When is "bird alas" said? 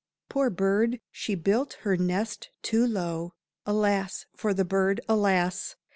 4.65-5.75